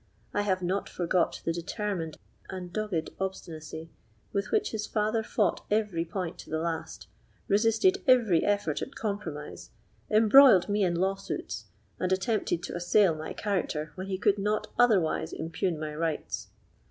[0.33, 2.17] I have not forgot the determined
[2.49, 3.91] and dogged obstinacy
[4.33, 7.05] with which his father fought every point to the last,
[7.47, 9.69] resisted every effort at compromise,
[10.09, 11.65] embroiled me in lawsuits,
[11.99, 16.47] and attempted to assail my character when he could not otherwise impugn my rights.